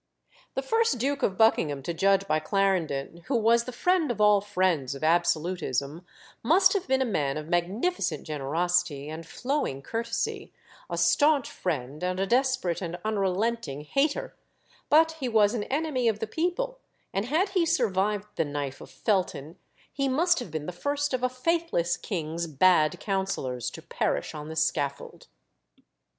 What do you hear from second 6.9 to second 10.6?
a man of magnificent generosity and "flowing courtesy,"